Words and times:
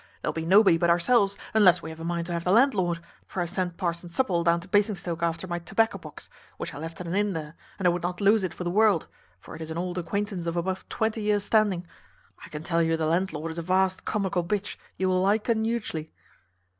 There 0.23 0.29
will 0.29 0.33
be 0.41 0.47
nobody 0.47 0.79
but 0.79 0.89
ourselves, 0.89 1.37
unless 1.53 1.83
we 1.83 1.91
have 1.91 1.99
a 1.99 2.03
mind 2.03 2.25
to 2.25 2.33
have 2.33 2.43
the 2.43 2.51
landlord; 2.51 3.01
for 3.27 3.39
I 3.39 3.43
have 3.43 3.51
sent 3.53 3.77
Parson 3.77 4.09
Supple 4.09 4.43
down 4.43 4.59
to 4.61 4.67
Basingstoke 4.67 5.21
after 5.21 5.45
my 5.45 5.59
tobacco 5.59 5.99
box, 5.99 6.27
which 6.57 6.73
I 6.73 6.79
left 6.79 6.99
at 7.01 7.05
an 7.05 7.13
inn 7.13 7.33
there, 7.33 7.53
and 7.77 7.87
I 7.87 7.91
would 7.91 8.01
not 8.01 8.19
lose 8.19 8.43
it 8.43 8.51
for 8.51 8.63
the 8.63 8.71
world; 8.71 9.05
for 9.39 9.55
it 9.55 9.61
is 9.61 9.69
an 9.69 9.77
old 9.77 9.99
acquaintance 9.99 10.47
of 10.47 10.57
above 10.57 10.89
twenty 10.89 11.21
years' 11.21 11.43
standing. 11.43 11.85
I 12.43 12.49
can 12.49 12.63
tell 12.63 12.81
you 12.81 12.97
landlord 12.97 13.51
is 13.51 13.59
a 13.59 13.61
vast 13.61 14.03
comical 14.03 14.43
bitch, 14.43 14.75
you 14.97 15.07
will 15.07 15.21
like 15.21 15.47
un 15.51 15.65
hugely." 15.65 16.11